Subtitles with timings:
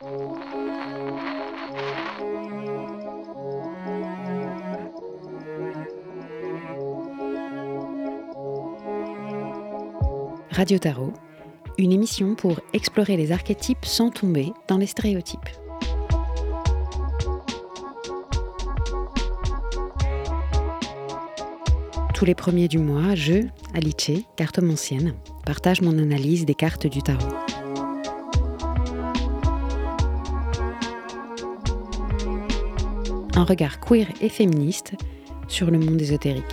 [0.00, 0.10] Radio
[10.78, 11.12] Tarot,
[11.78, 15.40] une émission pour explorer les archétypes sans tomber dans les stéréotypes.
[22.14, 27.57] Tous les premiers du mois, je, Alice, cartomancienne, partage mon analyse des cartes du tarot.
[33.38, 34.94] Un regard queer et féministe
[35.46, 36.44] sur le monde ésotérique.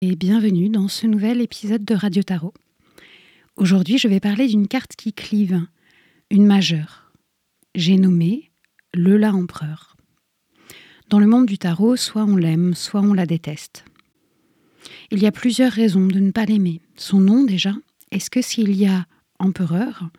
[0.00, 2.52] et bienvenue dans ce nouvel épisode de Radio Tarot.
[3.56, 5.66] Aujourd'hui, je vais parler d'une carte qui clive,
[6.30, 7.12] une majeure.
[7.74, 8.50] J'ai nommé
[8.92, 9.96] le La Empereur.
[11.08, 13.84] Dans le monde du tarot, soit on l'aime, soit on la déteste.
[15.10, 16.80] Il y a plusieurs raisons de ne pas l'aimer.
[16.96, 17.74] Son nom déjà,
[18.10, 19.06] est-ce que s'il y a
[19.38, 20.10] empereur,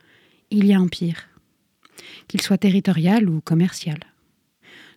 [0.50, 1.28] il y a empire?
[2.28, 4.00] Qu'il soit territorial ou commercial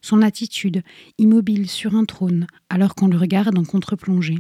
[0.03, 0.83] son attitude,
[1.19, 4.39] immobile sur un trône, alors qu'on le regarde en contre-plongée,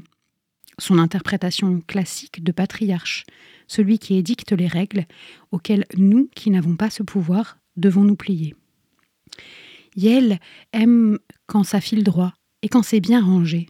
[0.78, 3.24] son interprétation classique de patriarche,
[3.66, 5.06] celui qui édicte les règles
[5.52, 8.54] auxquelles nous, qui n'avons pas ce pouvoir, devons nous plier.
[9.96, 10.38] Yel
[10.72, 13.68] aime quand ça file droit et quand c'est bien rangé,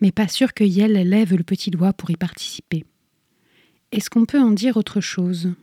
[0.00, 2.84] mais pas sûr que Yel lève le petit doigt pour y participer.
[3.90, 5.54] Est-ce qu'on peut en dire autre chose?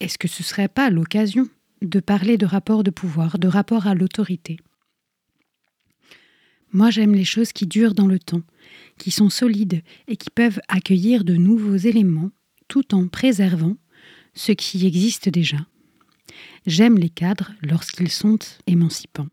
[0.00, 1.48] Est-ce que ce serait pas l'occasion
[1.80, 4.58] de parler de rapport de pouvoir, de rapport à l'autorité?
[6.72, 8.42] Moi j'aime les choses qui durent dans le temps,
[9.02, 12.30] qui sont solides et qui peuvent accueillir de nouveaux éléments
[12.68, 13.76] tout en préservant
[14.32, 15.56] ce qui existe déjà.
[16.66, 18.38] J'aime les cadres lorsqu'ils sont
[18.68, 19.26] émancipants.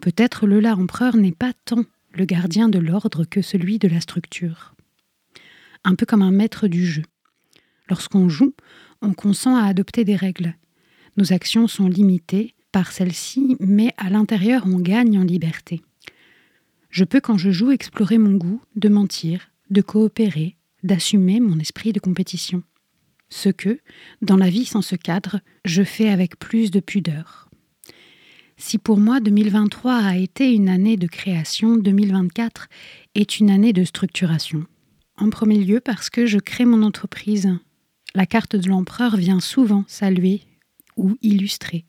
[0.00, 4.00] Peut-être le là empereur n'est pas tant le gardien de l'ordre que celui de la
[4.00, 4.76] structure.
[5.82, 7.02] Un peu comme un maître du jeu.
[7.90, 8.54] Lorsqu'on joue,
[9.02, 10.54] on consent à adopter des règles.
[11.16, 15.82] Nos actions sont limitées par celles-ci, mais à l'intérieur on gagne en liberté.
[16.94, 21.92] Je peux, quand je joue, explorer mon goût de mentir, de coopérer, d'assumer mon esprit
[21.92, 22.62] de compétition.
[23.28, 23.80] Ce que,
[24.22, 27.50] dans la vie sans ce cadre, je fais avec plus de pudeur.
[28.58, 32.68] Si pour moi 2023 a été une année de création, 2024
[33.16, 34.64] est une année de structuration.
[35.16, 37.58] En premier lieu parce que je crée mon entreprise.
[38.14, 40.42] La carte de l'empereur vient souvent saluer
[40.96, 41.86] ou illustrer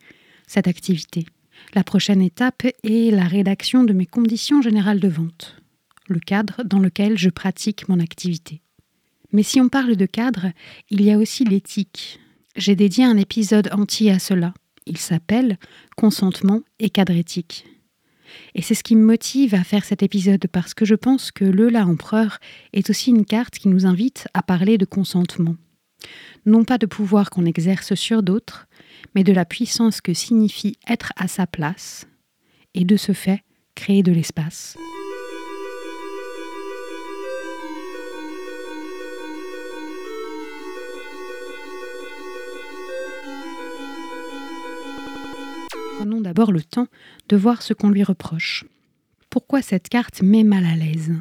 [0.48, 1.28] cette activité.
[1.74, 5.58] La prochaine étape est la rédaction de mes conditions générales de vente,
[6.08, 8.62] le cadre dans lequel je pratique mon activité.
[9.32, 10.52] Mais si on parle de cadre,
[10.90, 12.20] il y a aussi l'éthique.
[12.56, 14.54] J'ai dédié un épisode entier à cela.
[14.86, 15.58] Il s'appelle
[15.98, 17.66] Consentement et cadre éthique.
[18.54, 21.46] Et c'est ce qui me motive à faire cet épisode parce que je pense que
[21.46, 22.40] le La Empereur
[22.74, 25.56] est aussi une carte qui nous invite à parler de consentement.
[26.46, 28.68] Non pas de pouvoir qu'on exerce sur d'autres,
[29.16, 32.08] mais de la puissance que signifie être à sa place
[32.74, 33.44] et de ce fait
[33.76, 34.78] créer de l'espace.
[45.98, 46.88] Prenons d'abord le temps
[47.30, 48.66] de voir ce qu'on lui reproche.
[49.30, 51.14] Pourquoi cette carte met mal à l'aise?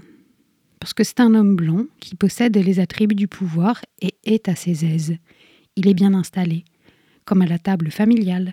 [0.85, 4.85] Parce c'est un homme blanc qui possède les attributs du pouvoir et est à ses
[4.85, 5.17] aises.
[5.77, 6.67] Il est bien installé,
[7.25, 8.53] comme à la table familiale,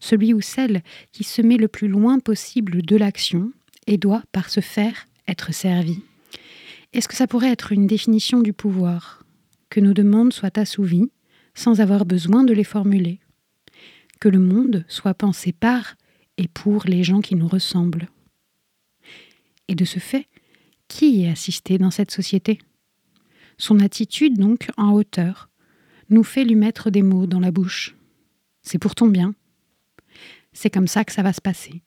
[0.00, 0.82] celui ou celle
[1.12, 3.52] qui se met le plus loin possible de l'action
[3.86, 6.00] et doit, par ce faire, être servi.
[6.94, 9.22] Est-ce que ça pourrait être une définition du pouvoir
[9.68, 11.10] Que nos demandes soient assouvies
[11.52, 13.20] sans avoir besoin de les formuler?
[14.18, 15.94] Que le monde soit pensé par
[16.38, 18.08] et pour les gens qui nous ressemblent?
[19.68, 20.26] Et de ce fait,
[20.88, 22.58] qui est assisté dans cette société?
[23.58, 25.48] Son attitude, donc, en hauteur,
[26.10, 27.96] nous fait lui mettre des mots dans la bouche.
[28.62, 29.34] C'est pour ton bien.
[30.52, 31.82] C'est comme ça que ça va se passer.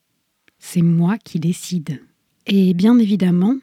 [0.59, 2.01] C'est moi qui décide.
[2.45, 3.55] Et bien évidemment,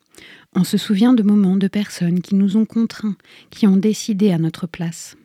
[0.55, 3.17] on se souvient de moments, de personnes qui nous ont contraints,
[3.51, 5.17] qui ont décidé à notre place.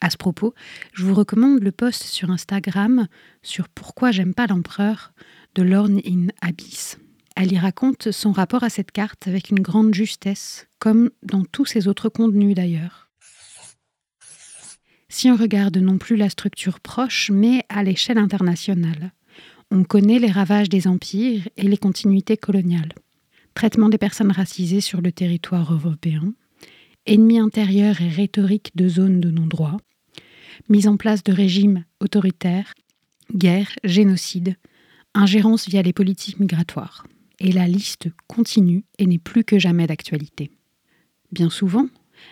[0.00, 0.54] À ce propos,
[0.92, 3.08] je vous recommande le post sur Instagram
[3.42, 5.12] sur Pourquoi j'aime pas l'empereur
[5.54, 6.98] de Lorne in Abyss.
[7.36, 11.66] Elle y raconte son rapport à cette carte avec une grande justesse, comme dans tous
[11.66, 13.10] ses autres contenus d'ailleurs.
[15.10, 19.12] Si on regarde non plus la structure proche, mais à l'échelle internationale,
[19.70, 22.94] on connaît les ravages des empires et les continuités coloniales.
[23.54, 26.34] traitement des personnes racisées sur le territoire européen,
[27.06, 29.78] ennemi intérieur et rhétorique de zones de non-droit,
[30.68, 32.74] mise en place de régimes autoritaires,
[33.34, 34.56] guerre, génocide,
[35.14, 37.06] ingérence via les politiques migratoires.
[37.38, 40.50] Et la liste continue et n'est plus que jamais d'actualité.
[41.32, 41.88] Bien souvent,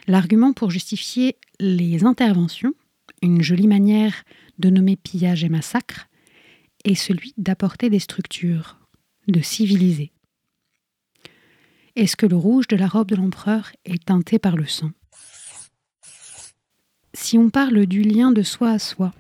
[0.07, 2.75] l'argument pour justifier les interventions,
[3.23, 4.25] une jolie manière
[4.59, 6.09] de nommer pillage et massacre,
[6.85, 8.79] est celui d'apporter des structures,
[9.29, 10.13] de civiliser.
[11.97, 14.91] Est-ce que le rouge de la robe de l'empereur est teinté par le sang?
[17.13, 19.13] Si on parle du lien de soi à soi,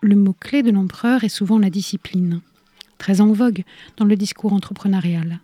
[0.00, 2.40] le mot-clé de l'empereur est souvent la discipline,
[2.98, 3.64] très en vogue
[3.96, 5.40] dans le discours entrepreneurial.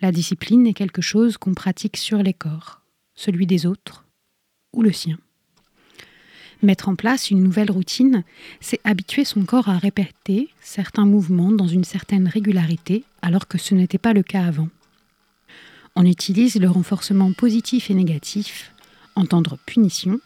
[0.00, 2.80] La discipline est quelque chose qu'on pratique sur les corps,
[3.14, 4.04] celui des autres
[4.72, 5.18] ou le sien.
[6.62, 8.24] Mettre en place une nouvelle routine,
[8.60, 13.74] c'est habituer son corps à répéter certains mouvements dans une certaine régularité alors que ce
[13.74, 14.68] n'était pas le cas avant.
[15.94, 18.72] On utilise le renforcement positif et négatif,
[19.14, 20.20] entendre punition,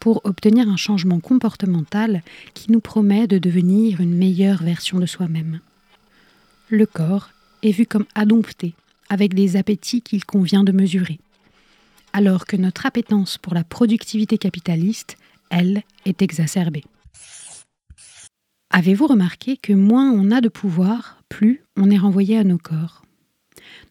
[0.00, 2.22] pour obtenir un changement comportemental
[2.54, 5.60] qui nous promet de devenir une meilleure version de soi-même.
[6.70, 7.30] Le corps
[7.62, 8.74] est vu comme adompté,
[9.08, 11.18] avec des appétits qu'il convient de mesurer,
[12.12, 15.16] alors que notre appétence pour la productivité capitaliste,
[15.48, 16.84] elle, est exacerbée.
[18.68, 23.02] Avez-vous remarqué que moins on a de pouvoir, plus on est renvoyé à nos corps?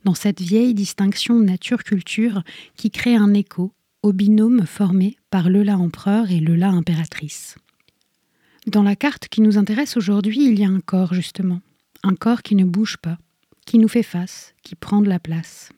[0.03, 2.43] Dans cette vieille distinction nature-culture
[2.75, 3.71] qui crée un écho
[4.03, 7.55] au binôme formé par le la empereur et le la impératrice.
[8.67, 11.61] Dans la carte qui nous intéresse aujourd'hui, il y a un corps justement,
[12.03, 13.17] un corps qui ne bouge pas,
[13.65, 15.71] qui nous fait face, qui prend de la place.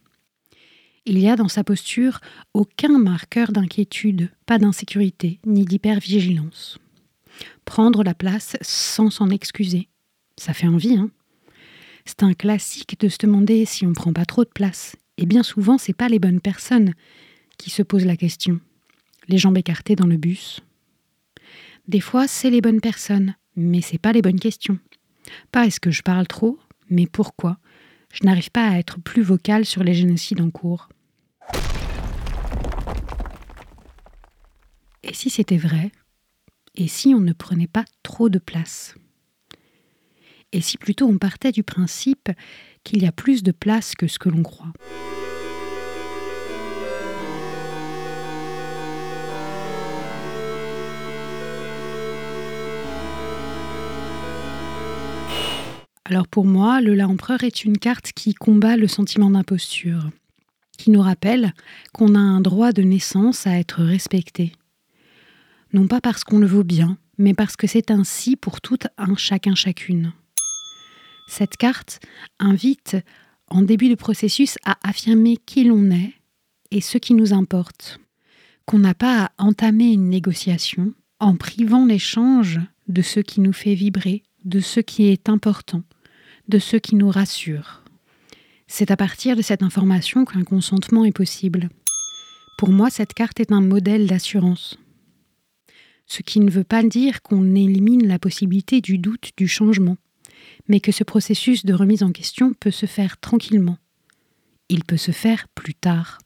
[1.06, 2.20] Il y a dans sa posture
[2.54, 6.78] aucun marqueur d'inquiétude, pas d'insécurité, ni d'hypervigilance.
[7.66, 9.88] Prendre la place sans s'en excuser,
[10.38, 11.10] ça fait envie, hein
[12.10, 14.96] c'est un classique de se demander si on prend pas trop de place.
[15.18, 16.94] Et bien souvent, c'est pas les bonnes personnes
[17.60, 18.60] qui se posent la question.
[19.28, 20.62] Les jambes écartées dans le bus.
[21.88, 24.80] Des fois, c'est les bonnes personnes, mais c'est pas les bonnes questions.
[25.52, 26.60] Pas est-ce que je parle trop,
[26.90, 27.58] mais pourquoi?
[28.12, 30.90] Je n'arrive pas à être plus vocal sur les génocides en cours.
[35.04, 35.92] Et si c'était vrai?
[36.76, 38.96] Et si on ne prenait pas trop de place?
[40.52, 42.30] Et si plutôt on partait du principe
[42.84, 44.74] qu'il y a plus de place que ce que l'on croit?
[56.12, 60.10] Alors pour moi, le La Empereur est une carte qui combat le sentiment d'imposture,
[60.76, 61.54] qui nous rappelle
[61.94, 64.54] qu'on a un droit de naissance à être respecté.
[65.72, 69.16] Non pas parce qu'on le vaut bien, mais parce que c'est ainsi pour tout un
[69.16, 70.12] chacun chacune.
[71.28, 72.00] Cette carte
[72.40, 72.98] invite
[73.48, 76.14] en début de processus à affirmer qui l'on est
[76.72, 78.00] et ce qui nous importe,
[78.66, 83.76] qu'on n'a pas à entamer une négociation en privant l'échange de ce qui nous fait
[83.76, 85.84] vibrer, de ce qui est important,
[86.50, 87.84] de ce qui nous rassure.
[88.68, 91.70] C'est à partir de cette information qu'un consentement est possible.
[92.58, 94.78] Pour moi, cette carte est un modèle d'assurance.
[96.06, 99.98] Ce qui ne veut pas dire qu'on élimine la possibilité du doute, du changement
[100.70, 103.78] mais que ce processus de remise en question peut se faire tranquillement.
[104.70, 106.20] Il peut se faire plus tard.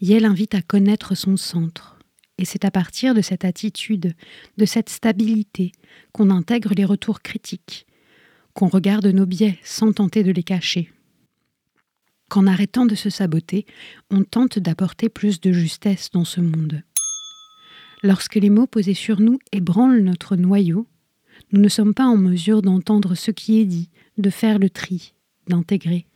[0.00, 1.98] Yel invite à connaître son centre,
[2.38, 4.14] et c'est à partir de cette attitude,
[4.56, 5.72] de cette stabilité,
[6.12, 7.86] qu'on intègre les retours critiques,
[8.56, 10.90] qu'on regarde nos biais sans tenter de les cacher.
[12.30, 13.66] Qu'en arrêtant de se saboter,
[14.10, 16.82] on tente d'apporter plus de justesse dans ce monde.
[18.02, 20.86] Lorsque les mots posés sur nous ébranlent notre noyau,
[21.52, 25.12] nous ne sommes pas en mesure d'entendre ce qui est dit, de faire le tri,
[25.48, 26.06] d'intégrer.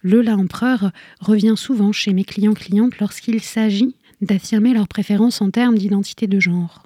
[0.00, 5.76] Le la empereur revient souvent chez mes clients-clientes lorsqu'il s'agit d'affirmer leurs préférences en termes
[5.76, 6.82] d'identité de genre,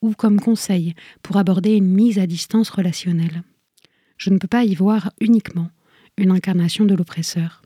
[0.00, 3.42] ou comme conseil pour aborder une mise à distance relationnelle.
[4.18, 5.70] Je ne peux pas y voir uniquement
[6.16, 7.62] une incarnation de l'oppresseur.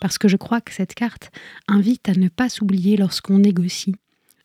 [0.00, 1.30] Parce que je crois que cette carte
[1.68, 3.94] invite à ne pas s'oublier lorsqu'on négocie,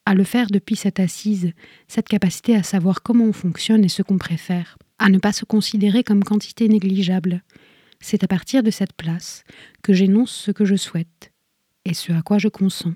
[0.06, 1.52] à le faire depuis cette assise,
[1.88, 5.46] cette capacité à savoir comment on fonctionne et ce qu'on préfère, à ne pas se
[5.46, 7.44] considérer comme quantité négligeable.
[8.00, 9.44] C'est à partir de cette place
[9.82, 11.32] que j'énonce ce que je souhaite
[11.86, 12.94] et ce à quoi je consens.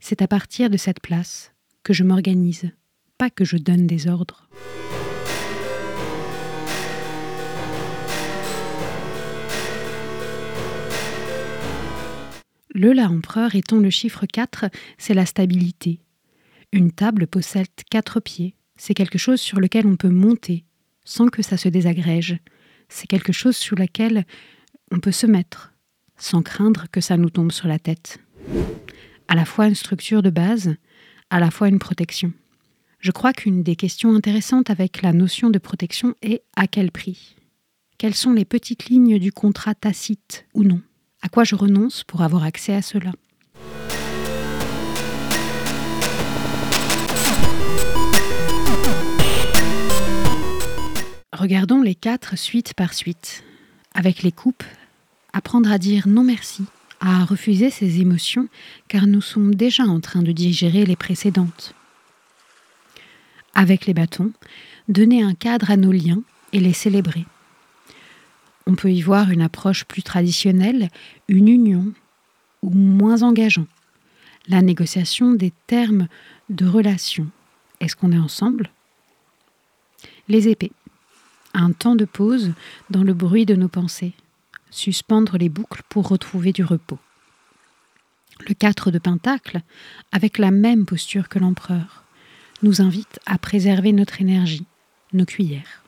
[0.00, 1.52] C'est à partir de cette place
[1.84, 2.70] que je m'organise,
[3.16, 4.48] pas que je donne des ordres.
[12.76, 14.64] Le La Empereur étant le chiffre 4,
[14.98, 16.00] c'est la stabilité,
[16.72, 18.56] une table possède quatre pieds.
[18.76, 20.64] C'est quelque chose sur lequel on peut monter
[21.04, 22.36] sans que ça se désagrège.
[22.88, 24.24] C'est quelque chose sur lequel
[24.90, 25.72] on peut se mettre
[26.16, 28.18] sans craindre que ça nous tombe sur la tête.
[29.28, 30.74] À la fois une structure de base,
[31.30, 32.32] à la fois une protection.
[32.98, 37.36] Je crois qu'une des questions intéressantes avec la notion de protection est à quel prix?
[37.98, 40.82] Quelles sont les petites lignes du contrat tacite ou non?
[41.24, 43.10] À quoi je renonce pour avoir accès à cela?
[51.32, 53.42] Regardons les quatre suite par suite.
[53.94, 54.64] Avec les coupes,
[55.32, 56.66] apprendre à dire non merci,
[57.00, 58.48] à refuser ses émotions,
[58.88, 61.74] car nous sommes déjà en train de digérer les précédentes.
[63.54, 64.32] Avec les bâtons,
[64.90, 67.24] donner un cadre à nos liens et les célébrer.
[68.66, 70.88] On peut y voir une approche plus traditionnelle,
[71.28, 71.92] une union,
[72.62, 73.66] ou moins engageant.
[74.48, 76.08] La négociation des termes
[76.48, 77.26] de relation.
[77.80, 78.70] Est-ce qu'on est ensemble?
[80.28, 80.72] Les épées
[81.54, 82.52] un temps de pause
[82.90, 84.12] dans le bruit de nos pensées,
[84.70, 86.98] suspendre les boucles pour retrouver du repos.
[88.48, 89.62] Le 4 de Pentacle,
[90.10, 92.02] avec la même posture que l'empereur,
[92.62, 94.66] nous invite à préserver notre énergie,
[95.12, 95.83] nos cuillères.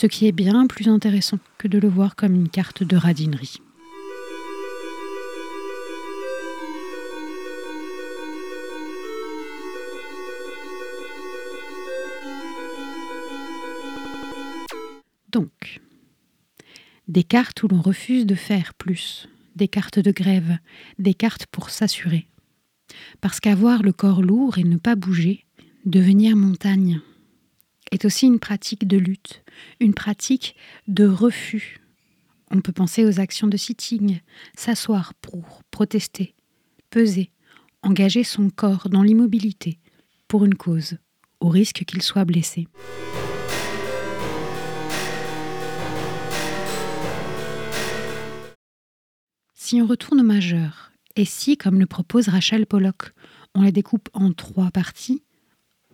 [0.00, 3.56] Ce qui est bien plus intéressant que de le voir comme une carte de radinerie.
[15.32, 15.80] Donc,
[17.08, 20.58] des cartes où l'on refuse de faire plus, des cartes de grève,
[21.00, 22.28] des cartes pour s'assurer.
[23.20, 25.44] Parce qu'avoir le corps lourd et ne pas bouger,
[25.86, 27.00] devenir montagne,
[27.90, 29.42] est aussi une pratique de lutte,
[29.80, 31.78] une pratique de refus.
[32.50, 34.20] On peut penser aux actions de sitting,
[34.56, 36.34] s'asseoir pour protester,
[36.90, 37.30] peser,
[37.82, 39.78] engager son corps dans l'immobilité
[40.26, 40.98] pour une cause,
[41.40, 42.68] au risque qu'il soit blessé.
[49.54, 53.12] Si on retourne au majeur, et si, comme le propose Rachel Pollock,
[53.54, 55.22] on les découpe en trois parties,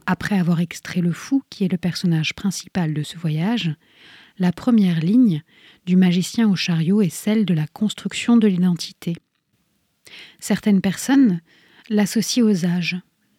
[0.07, 3.75] après avoir extrait le fou qui est le personnage principal de ce voyage,
[4.39, 5.43] la première ligne,
[5.87, 9.15] du magicien au chariot, est celle de la construction de l'identité.
[10.41, 11.41] Certaines personnes
[11.89, 12.97] l'associent aux âges,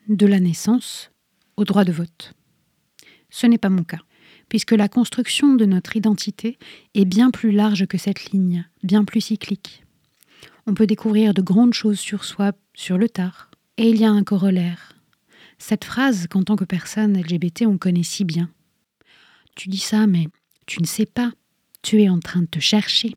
[0.07, 1.11] de la naissance
[1.57, 2.33] au droit de vote.
[3.29, 4.01] Ce n'est pas mon cas,
[4.49, 6.57] puisque la construction de notre identité
[6.93, 9.85] est bien plus large que cette ligne, bien plus cyclique
[10.67, 13.51] on peut découvrir de grandes choses sur soi sur le tard.
[13.77, 14.94] Et il y a un corollaire.
[15.57, 18.49] Cette phrase qu'en tant que personne LGBT on connaît si bien.
[19.55, 20.27] Tu dis ça, mais
[20.65, 21.31] tu ne sais pas.
[21.81, 23.15] Tu es en train de te chercher.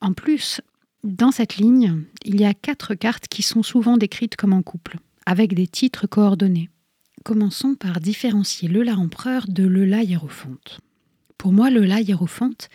[0.00, 0.60] En plus,
[1.04, 4.98] dans cette ligne, il y a quatre cartes qui sont souvent décrites comme en couple,
[5.26, 6.70] avec des titres coordonnés.
[7.24, 10.80] Commençons par différencier le la empereur de le la hiérophante.
[11.42, 12.68] Pour moi, le la hiérophante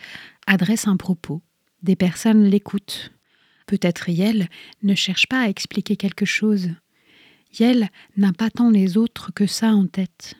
[0.46, 1.40] adresse un propos.
[1.82, 3.12] Des personnes l'écoutent.
[3.66, 4.50] Peut-être Yel
[4.82, 6.68] ne cherche pas à expliquer quelque chose.
[7.58, 10.34] Yel n'a pas tant les autres que ça en tête.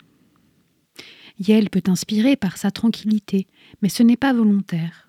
[1.39, 3.47] Yel peut inspirer par sa tranquillité,
[3.81, 5.07] mais ce n'est pas volontaire.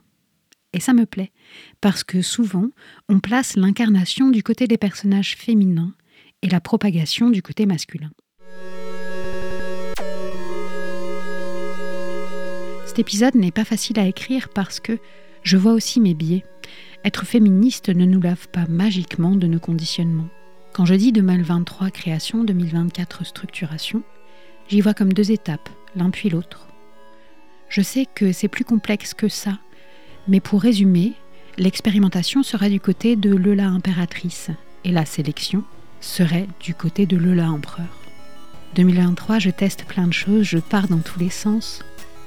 [0.72, 1.34] Et ça me plaît,
[1.82, 2.70] parce que souvent,
[3.10, 5.94] on place l'incarnation du côté des personnages féminins
[6.42, 8.12] et la propagation du côté masculin.
[12.90, 14.98] Cet épisode n'est pas facile à écrire parce que
[15.44, 16.44] je vois aussi mes biais.
[17.06, 20.28] Être féministe ne nous lave pas magiquement de nos conditionnements.
[20.74, 24.02] Quand je dis 2023 création, 2024 structuration,
[24.70, 26.68] j'y vois comme deux étapes, l'un puis l'autre.
[27.70, 29.60] Je sais que c'est plus complexe que ça,
[30.28, 31.14] mais pour résumer,
[31.60, 34.50] l'expérimentation sera du côté de Lola impératrice
[34.84, 35.64] et la sélection
[36.02, 38.00] serait du côté de Lola empereur.
[38.74, 41.84] 2023, je teste plein de choses, je pars dans tous les sens,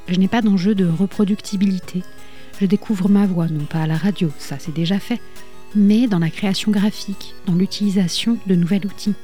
[0.09, 2.02] je n'ai pas d'enjeu de reproductibilité.
[2.61, 5.21] Je découvre ma voix, non pas à la radio, ça c'est déjà fait,
[5.75, 9.14] mais dans la création graphique, dans l'utilisation de nouveaux outils.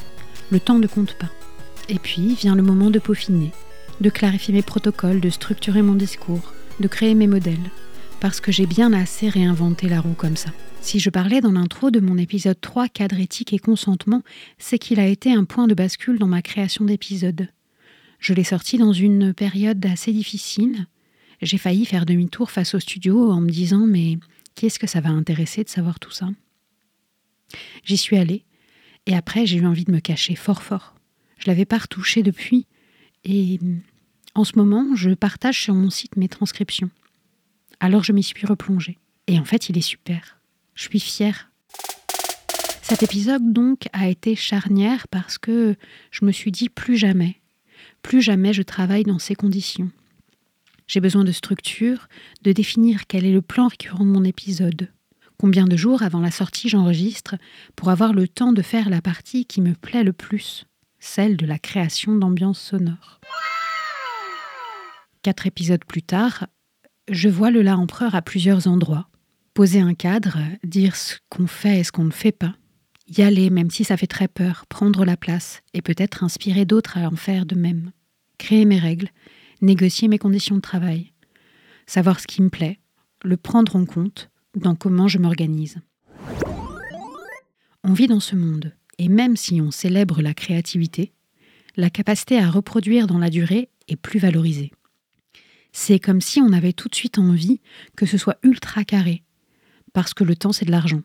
[0.51, 1.29] Le temps ne compte pas.
[1.89, 3.53] Et puis vient le moment de peaufiner,
[4.01, 7.71] de clarifier mes protocoles, de structurer mon discours, de créer mes modèles,
[8.21, 10.51] parce que j'ai bien assez réinventé la roue comme ça.
[10.81, 14.23] Si je parlais dans l'intro de mon épisode 3 cadre éthique et consentement,
[14.59, 17.49] c'est qu'il a été un point de bascule dans ma création d'épisodes.
[18.19, 20.87] Je l'ai sorti dans une période assez difficile.
[21.41, 24.19] J'ai failli faire demi-tour face au studio en me disant mais
[24.55, 26.29] qu'est-ce que ça va intéresser de savoir tout ça?
[27.85, 28.45] J'y suis allée
[29.07, 30.95] et après j'ai eu envie de me cacher fort fort.
[31.39, 32.67] Je l'avais pas retouché depuis
[33.25, 33.61] et
[34.35, 36.91] en ce moment je partage sur mon site mes transcriptions.
[37.79, 38.99] Alors je m'y suis replongée
[39.29, 40.41] et en fait il est super.
[40.75, 41.51] Je suis fière.
[42.83, 45.77] Cet épisode donc a été charnière parce que
[46.11, 47.37] je me suis dit plus jamais
[48.03, 49.91] plus jamais je travaille dans ces conditions.
[50.87, 52.09] J'ai besoin de structure,
[52.43, 54.89] de définir quel est le plan récurrent de mon épisode.
[55.39, 57.37] Combien de jours avant la sortie j'enregistre
[57.77, 60.65] pour avoir le temps de faire la partie qui me plaît le plus,
[60.99, 63.21] celle de la création d'ambiance sonore.
[65.23, 66.47] Quatre épisodes plus tard,
[67.11, 69.09] je vois le La Empereur à plusieurs endroits.
[69.55, 72.55] Poser un cadre, dire ce qu'on fait et ce qu'on ne fait pas.
[73.11, 76.99] Y aller, même si ça fait très peur, prendre la place et peut-être inspirer d'autres
[76.99, 77.93] à en faire de même.
[78.37, 79.09] Créer mes règles,
[79.63, 81.13] négocier mes conditions de travail.
[81.87, 82.79] Savoir ce qui me plaît,
[83.25, 85.79] le prendre en compte dans comment je m'organise.
[87.83, 91.13] On vit dans ce monde, et même si on célèbre la créativité,
[91.77, 94.73] la capacité à reproduire dans la durée est plus valorisée.
[95.73, 97.61] C'est comme si on avait tout de suite envie
[97.97, 99.23] que ce soit ultra carré,
[99.95, 101.03] parce que le temps c'est de l'argent,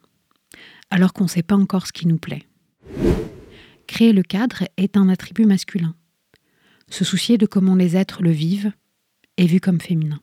[0.94, 2.44] alors qu'on ne sait pas encore ce qui nous plaît.
[3.88, 5.96] Créer le cadre est un attribut masculin.
[6.88, 8.72] Se soucier de comment les êtres le vivent
[9.38, 10.22] est vu comme féminin.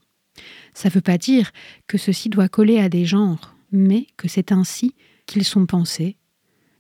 [0.73, 1.51] Ça ne veut pas dire
[1.89, 4.95] que ceci doit coller à des genres, mais que c'est ainsi
[5.27, 6.17] qu'ils sont pensés,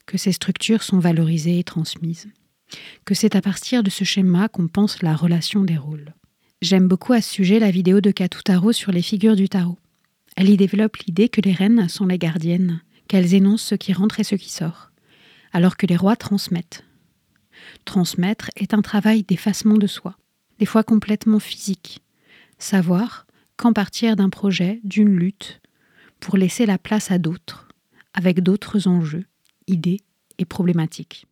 [0.06, 2.28] que ces structures sont valorisées et transmises,
[3.04, 6.14] que c'est à partir de ce schéma qu'on pense la relation des rôles.
[6.62, 9.78] J'aime beaucoup à ce sujet la vidéo de Katutaro sur les figures du tarot.
[10.36, 14.20] Elle y développe l'idée que les reines sont les gardiennes, qu'elles énoncent ce qui rentre
[14.20, 14.92] et ce qui sort,
[15.50, 16.84] alors que les rois transmettent.
[17.84, 20.16] Transmettre est un travail d'effacement de soi,
[20.60, 22.04] des fois complètement physique.
[22.60, 23.26] Savoir
[23.56, 25.60] quand partir d'un projet, d'une lutte,
[26.20, 27.66] pour laisser la place à d'autres,
[28.14, 29.26] avec d'autres enjeux,
[29.66, 29.98] idées
[30.38, 31.26] et problématiques.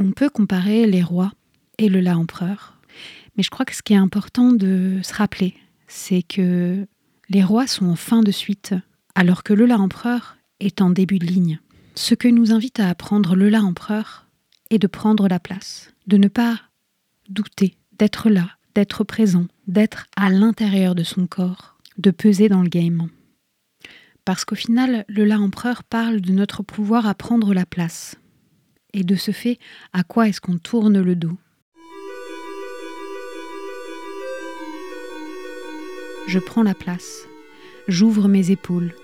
[0.00, 1.30] On peut comparer les rois
[1.78, 2.80] et le la empereur,
[3.36, 5.54] mais je crois que ce qui est important de se rappeler,
[5.92, 6.86] c'est que
[7.28, 8.74] les rois sont en fin de suite,
[9.14, 11.60] alors que le la empereur est en début de ligne.
[11.94, 14.26] Ce que nous invite à apprendre le la empereur
[14.70, 16.58] est de prendre la place, de ne pas
[17.28, 22.70] douter, d'être là, d'être présent, d'être à l'intérieur de son corps, de peser dans le
[22.70, 23.08] game.
[24.24, 28.16] Parce qu'au final, le la empereur parle de notre pouvoir à prendre la place,
[28.94, 29.58] et de ce fait,
[29.92, 31.36] à quoi est-ce qu'on tourne le dos?
[36.26, 37.26] Je prends la place,
[37.88, 38.94] j'ouvre mes épaules,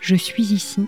[0.00, 0.86] je suis ici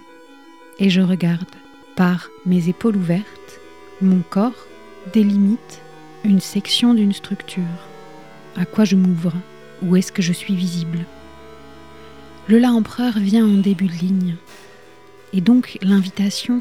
[0.78, 1.48] et je regarde.
[1.96, 3.60] Par mes épaules ouvertes,
[4.00, 4.66] mon corps
[5.12, 5.80] délimite
[6.24, 7.62] une section d'une structure.
[8.56, 9.32] À quoi je m'ouvre?
[9.82, 11.04] Où est-ce que je suis visible?
[12.48, 14.37] Le La Empereur vient en début de ligne.
[15.32, 16.60] Et donc l'invitation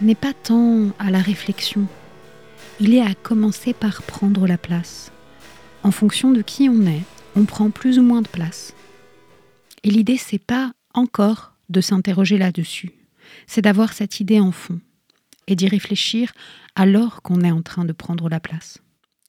[0.00, 1.86] n'est pas tant à la réflexion,
[2.80, 5.12] il est à commencer par prendre la place.
[5.82, 7.02] En fonction de qui on est,
[7.36, 8.74] on prend plus ou moins de place.
[9.82, 12.92] Et l'idée, c'est pas encore de s'interroger là-dessus,
[13.46, 14.80] c'est d'avoir cette idée en fond
[15.46, 16.32] et d'y réfléchir
[16.74, 18.78] alors qu'on est en train de prendre la place.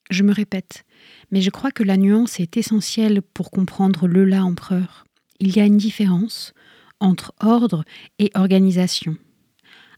[0.10, 0.84] Je me répète,
[1.32, 5.06] mais je crois que la nuance est essentielle pour comprendre le là empereur.
[5.40, 6.54] Il y a une différence
[7.00, 7.84] entre ordre
[8.20, 9.18] et organisation.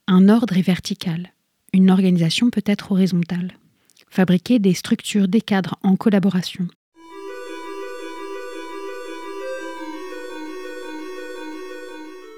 [0.07, 1.33] Un ordre est vertical,
[1.73, 3.53] une organisation peut être horizontale.
[4.09, 6.67] Fabriquer des structures, des cadres en collaboration.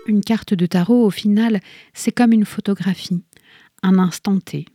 [0.08, 1.60] Une carte de tarot, au final,
[1.94, 3.24] c'est comme une photographie,
[3.82, 4.66] un instant T,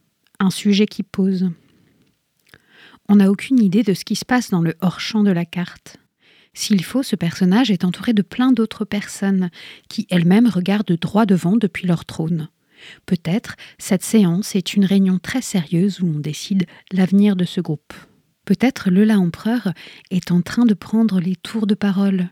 [0.40, 1.50] un sujet qui pose.
[3.08, 5.98] On n'a aucune idée de ce qui se passe dans le hors-champ de la carte.
[6.52, 9.50] S'il faut, ce personnage est entouré de plein d'autres personnes
[9.88, 12.48] qui elles-mêmes regardent droit devant depuis leur trône.
[13.06, 17.92] Peut-être cette séance est une réunion très sérieuse où on décide l'avenir de ce groupe.
[18.46, 19.72] Peut-être le La Empereur
[20.10, 22.30] est en train de prendre les tours de parole,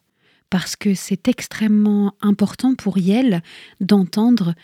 [0.50, 3.42] parce que c'est extrêmement important pour Yel
[3.80, 4.54] d'entendre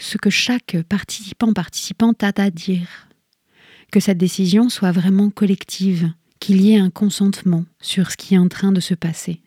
[0.00, 3.08] ce que chaque participant participante a à dire.
[3.90, 8.38] Que cette décision soit vraiment collective, qu'il y ait un consentement sur ce qui est
[8.38, 9.40] en train de se passer.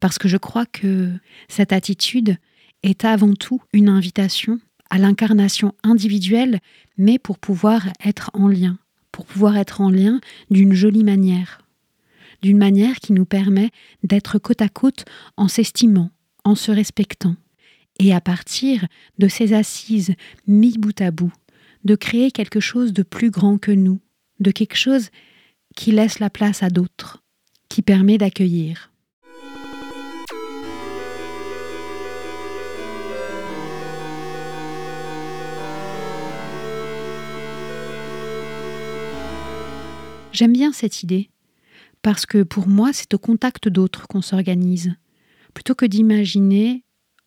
[0.00, 1.10] Parce que je crois que
[1.48, 2.36] cette attitude
[2.82, 6.60] est avant tout une invitation à l'incarnation individuelle,
[6.96, 8.78] mais pour pouvoir être en lien,
[9.10, 10.20] pour pouvoir être en lien
[10.50, 11.60] d'une jolie manière,
[12.42, 13.70] d'une manière qui nous permet
[14.02, 15.04] d'être côte à côte
[15.36, 16.10] en s'estimant,
[16.44, 17.36] en se respectant,
[17.98, 18.86] et à partir
[19.18, 20.14] de ces assises
[20.46, 21.32] mis bout à bout,
[21.84, 24.00] de créer quelque chose de plus grand que nous,
[24.40, 25.10] de quelque chose
[25.76, 27.22] qui laisse la place à d'autres,
[27.68, 28.90] qui permet d'accueillir.
[40.32, 41.30] J'aime bien cette idée,
[42.08, 44.94] parce que pour moi, c'est au contact d'autres qu'on s'organise,
[45.52, 46.82] plutôt que d'imaginer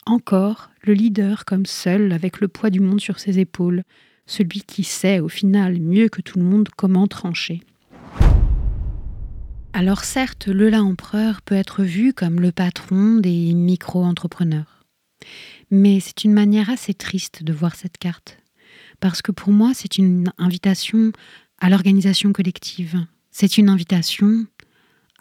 [0.07, 3.83] encore le leader comme seul, avec le poids du monde sur ses épaules,
[4.25, 7.61] celui qui sait au final mieux que tout le monde comment trancher.
[9.73, 14.83] Alors certes, le là empereur peut être vu comme le patron des micro-entrepreneurs.
[15.69, 18.39] Mais c'est une manière assez triste de voir cette carte.
[18.99, 21.11] Parce que pour moi, c'est une invitation
[21.59, 23.05] à l'organisation collective.
[23.33, 24.45] C'est une invitation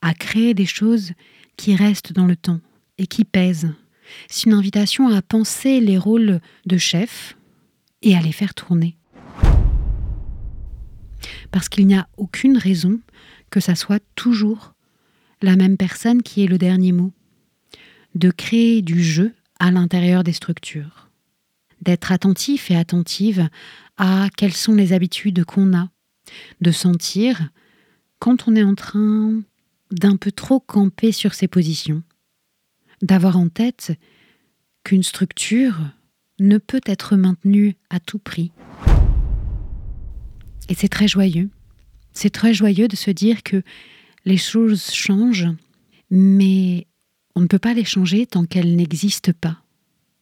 [0.03, 1.13] à créer des choses
[1.57, 2.61] qui restent dans le temps
[2.99, 3.73] et qui pèsent.
[4.29, 7.37] C'est une invitation à penser les rôles de chef
[8.03, 8.97] et à les faire tourner.
[11.51, 13.01] Parce qu'il n'y a aucune raison
[13.51, 14.75] que ça soit toujours
[15.43, 17.13] la même personne qui ait le dernier mot.
[18.15, 21.11] De créer du jeu à l'intérieur des structures.
[21.83, 23.49] D'être attentif et attentive
[23.97, 25.89] à quelles sont les habitudes qu'on a.
[26.61, 27.51] De sentir
[28.19, 29.41] quand on est en train
[29.91, 32.03] d'un peu trop camper sur ses positions.
[33.03, 33.93] D'avoir en tête
[34.85, 35.77] qu'une structure
[36.39, 38.53] ne peut être maintenue à tout prix.
[40.69, 41.51] Et c'est très joyeux.
[42.13, 43.63] C'est très joyeux de se dire que
[44.25, 45.49] les choses changent,
[46.11, 46.87] mais
[47.35, 49.63] on ne peut pas les changer tant qu'elles n'existent pas.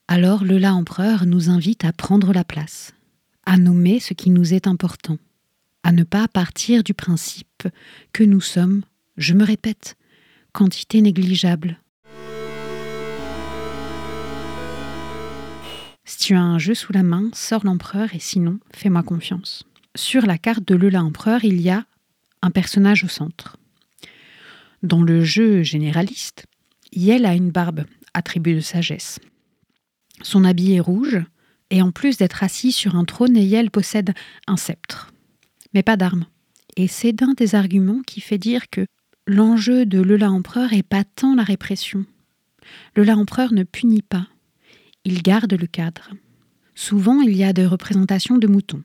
[0.06, 2.94] Alors le là empereur nous invite à prendre la place,
[3.44, 5.18] à nommer ce qui nous est important,
[5.82, 7.68] à ne pas partir du principe
[8.12, 8.82] que nous sommes,
[9.18, 9.96] je me répète,
[10.52, 11.80] quantité négligeable.
[16.04, 19.64] Si tu as un jeu sous la main, sors l'empereur et sinon, fais-moi confiance.
[19.94, 21.84] Sur la carte de Lola Empereur, il y a
[22.40, 23.58] un personnage au centre.
[24.82, 26.46] Dans le jeu généraliste,
[26.92, 29.18] Yel a une barbe, attribut de sagesse.
[30.22, 31.18] Son habit est rouge,
[31.70, 34.14] et en plus d'être assis sur un trône, Yel possède
[34.46, 35.12] un sceptre,
[35.74, 36.26] mais pas d'arme.
[36.76, 38.86] Et c'est d'un des arguments qui fait dire que
[39.28, 42.06] l'enjeu de Lola Empereur est pas tant la répression.
[42.96, 44.26] Lola Empereur ne punit pas,
[45.04, 46.10] il garde le cadre.
[46.74, 48.82] Souvent, il y a des représentations de moutons.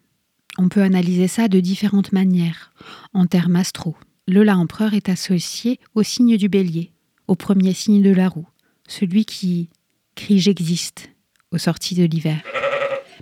[0.58, 2.74] On peut analyser ça de différentes manières.
[3.14, 3.96] En termes astro,
[4.28, 6.92] le la empereur est associé au signe du bélier,
[7.28, 8.48] au premier signe de la roue,
[8.88, 9.70] celui qui
[10.16, 11.10] crie j'existe
[11.52, 12.42] aux sorties de l'hiver.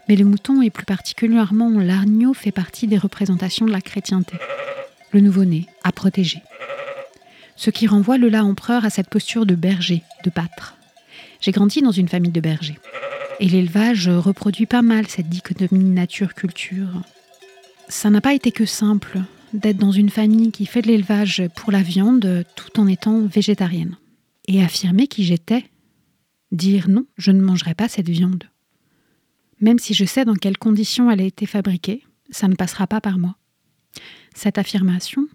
[0.10, 4.38] Mais le mouton et plus particulièrement l'agneau fait partie des représentations de la chrétienté.
[5.12, 6.42] Le nouveau-né, à protéger.
[7.62, 10.76] Ce qui renvoie le la empereur à cette posture de berger, de pâtre.
[11.40, 12.80] J'ai grandi dans une famille de bergers.
[13.40, 17.02] Et l'élevage reproduit pas mal cette dichotomie nature-culture
[17.92, 19.20] ça n'a pas été que simple
[19.54, 23.98] d'être dans une famille qui fait de l'élevage pour la viande tout en étant végétarienne.
[24.48, 25.66] Et affirmer qui j'étais,
[26.52, 28.46] dire non, je ne mangerai pas cette viande.
[29.60, 33.02] Même si je sais dans quelles conditions elle a été fabriquée, ça ne passera pas
[33.02, 33.36] par moi.
[34.34, 35.28] Cette affirmation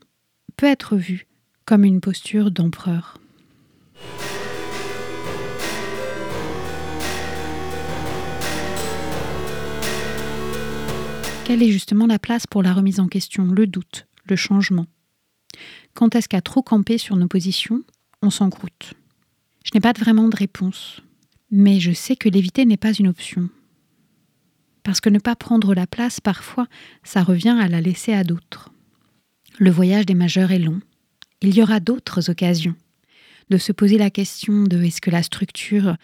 [0.56, 1.26] peut être vue
[1.66, 3.18] comme une posture d'empereur.
[11.44, 14.86] Quelle est justement la place pour la remise en question, le doute, le changement?
[15.94, 17.82] Quand est-ce qu'à trop camper sur nos positions,
[18.22, 18.94] on s'encroute?
[19.64, 21.02] Je n'ai pas vraiment de réponse,
[21.50, 23.48] mais je sais que l'éviter n'est pas une option.
[24.84, 26.68] Parce que ne pas prendre la place, parfois,
[27.02, 28.70] ça revient à la laisser à d'autres.
[29.58, 30.80] Le voyage des majeurs est long.
[31.42, 32.74] Il y aura d'autres occasions
[33.50, 35.96] de se poser la question de est-ce que la structure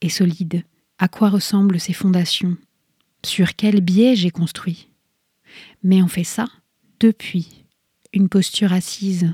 [0.00, 0.64] est solide?
[0.98, 2.56] À quoi ressemblent ses fondations?
[3.24, 4.88] Sur quel biais j'ai construit?
[5.84, 6.46] Mais on fait ça
[6.98, 7.64] depuis
[8.12, 9.32] une posture assise.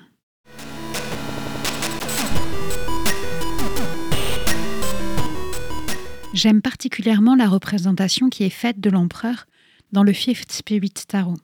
[6.35, 9.47] J'aime particulièrement la représentation qui est faite de l'empereur
[9.91, 11.39] dans le Fifth Spirit Tarot.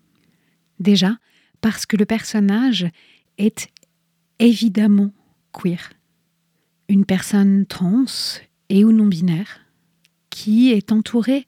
[0.78, 1.16] Déjà,
[1.61, 2.87] parce que le personnage
[3.38, 3.68] est
[4.38, 5.12] évidemment
[5.53, 5.90] queer.
[6.88, 8.05] Une personne trans
[8.68, 9.61] et ou non binaire
[10.31, 11.46] qui est entourée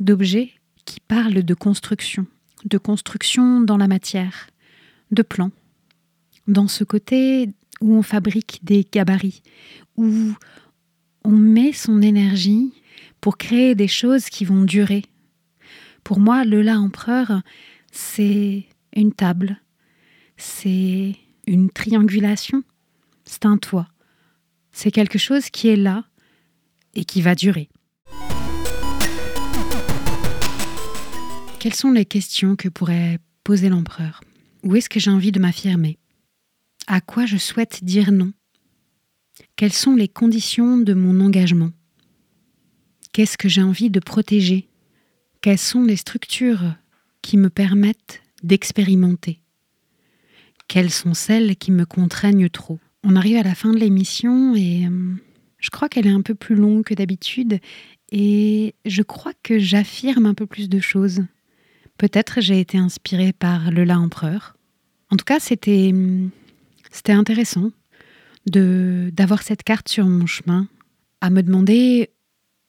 [0.00, 0.52] d'objets
[0.84, 2.26] qui parlent de construction,
[2.64, 4.48] de construction dans la matière,
[5.10, 5.50] de plans,
[6.48, 7.48] dans ce côté
[7.80, 9.42] où on fabrique des gabarits,
[9.96, 10.32] où
[11.24, 12.72] on met son énergie
[13.20, 15.04] pour créer des choses qui vont durer.
[16.04, 17.42] Pour moi, le La Empereur,
[17.92, 19.60] c'est une table,
[20.36, 22.62] c'est une triangulation,
[23.24, 23.88] c'est un toit,
[24.70, 26.04] c'est quelque chose qui est là
[26.94, 27.68] et qui va durer.
[31.58, 34.20] Quelles sont les questions que pourrait poser l'empereur?
[34.64, 35.98] Où est-ce que j'ai envie de m'affirmer?
[36.86, 38.32] À quoi je souhaite dire non?
[39.56, 41.70] Quelles sont les conditions de mon engagement?
[43.12, 44.68] Qu'est-ce que j'ai envie de protéger?
[45.40, 46.74] Quelles sont les structures
[47.20, 49.41] qui me permettent d'expérimenter?
[50.72, 54.86] Quelles sont celles qui me contraignent trop On arrive à la fin de l'émission et
[54.86, 55.14] euh,
[55.58, 57.58] Je crois qu'elle est un peu plus longue que d'habitude
[58.10, 61.24] et je crois que j'affirme un peu plus de choses.
[61.98, 64.56] Peut-être j'ai été inspirée par le La Empereur.
[65.10, 65.92] En tout cas, c'était
[66.90, 67.70] c'était intéressant
[68.50, 70.68] de d'avoir cette carte sur mon chemin,
[71.20, 72.08] à me demander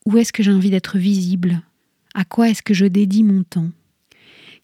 [0.05, 1.61] où est-ce que j'ai envie d'être visible,
[2.15, 3.71] à quoi est-ce que je dédie mon temps,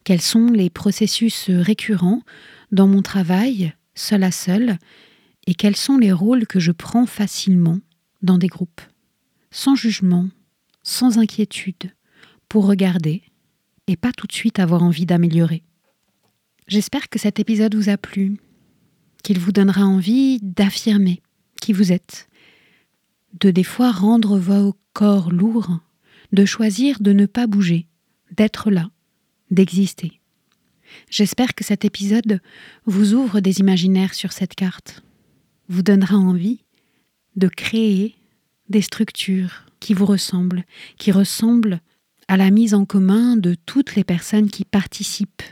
[0.10, 2.24] quels sont les processus récurrents
[2.72, 4.80] dans mon travail, seul à seul,
[5.46, 7.78] et quels sont les rôles que je prends facilement
[8.24, 8.82] dans des groupes,
[9.52, 10.28] sans jugement,
[10.82, 11.94] sans inquiétude,
[12.48, 13.22] pour regarder
[13.86, 15.62] et pas tout de suite avoir envie d'améliorer.
[16.68, 18.40] J'espère que cet épisode vous a plu,
[19.22, 21.22] qu'il vous donnera envie d'affirmer
[21.62, 22.30] qui vous êtes,
[23.40, 25.82] de des fois rendre vos corps lourds,
[26.32, 27.86] de choisir de ne pas bouger,
[28.32, 28.90] d'être là,
[29.52, 30.20] d'exister.
[31.10, 32.42] J'espère que cet épisode
[32.86, 35.04] vous ouvre des imaginaires sur cette carte,
[35.68, 36.64] vous donnera envie
[37.36, 38.16] de créer
[38.70, 40.64] des structures qui vous ressemblent,
[40.98, 41.80] qui ressemblent
[42.28, 45.44] à la mise en commun de toutes les personnes qui participent.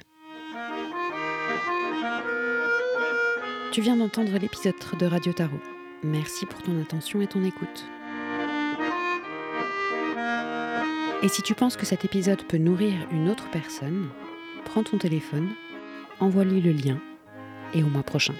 [3.71, 5.61] Tu viens d'entendre l'épisode de Radio Tarot.
[6.03, 7.85] Merci pour ton attention et ton écoute.
[11.27, 14.07] Et si tu penses que cet épisode peut nourrir une autre personne,
[14.63, 15.49] prends ton téléphone,
[16.21, 17.01] envoie-lui le lien
[17.73, 18.33] et au mois prochain.